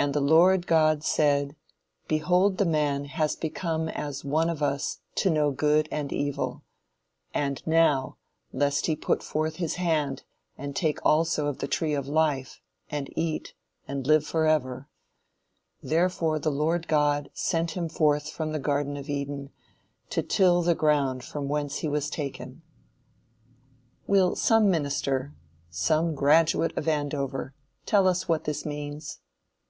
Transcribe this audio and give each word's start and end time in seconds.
"And 0.00 0.14
the 0.14 0.20
Lord 0.20 0.68
God 0.68 1.02
said, 1.02 1.56
Behold 2.06 2.58
the 2.58 2.64
man 2.64 3.06
has 3.06 3.34
become 3.34 3.88
as 3.88 4.24
one 4.24 4.48
of 4.48 4.62
us 4.62 5.00
to 5.16 5.28
know 5.28 5.50
good 5.50 5.88
and 5.90 6.12
evil; 6.12 6.62
and 7.34 7.60
now, 7.66 8.16
lest 8.52 8.86
he 8.86 8.94
put 8.94 9.24
forth 9.24 9.56
his 9.56 9.74
hand 9.74 10.22
and 10.56 10.76
take 10.76 11.04
also 11.04 11.48
of 11.48 11.58
the 11.58 11.66
tree 11.66 11.94
of 11.94 12.06
life, 12.06 12.60
and 12.88 13.10
eat, 13.16 13.54
and 13.88 14.06
live 14.06 14.24
forever: 14.24 14.88
Therefore 15.82 16.38
the 16.38 16.52
Lord 16.52 16.86
God 16.86 17.28
sent 17.34 17.72
him 17.72 17.88
forth 17.88 18.30
from 18.30 18.52
the 18.52 18.60
garden 18.60 18.96
of 18.96 19.10
Eden, 19.10 19.50
to 20.10 20.22
till 20.22 20.62
the 20.62 20.76
ground 20.76 21.24
from 21.24 21.48
whence 21.48 21.78
he 21.78 21.88
was 21.88 22.08
taken." 22.08 22.62
Will 24.06 24.36
some 24.36 24.70
minister, 24.70 25.34
some 25.70 26.14
graduate 26.14 26.78
of 26.78 26.86
Andover, 26.86 27.52
tell 27.84 28.06
us 28.06 28.28
what 28.28 28.44
this 28.44 28.64
means? 28.64 29.18